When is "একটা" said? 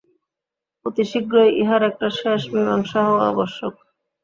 1.89-2.07